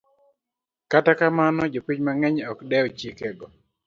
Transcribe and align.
Kata 0.91 1.11
kamano, 1.19 1.61
jopiny 1.73 1.99
mang'eny 2.05 2.37
ok 2.51 2.59
dew 2.69 2.85
chikego. 2.99 3.47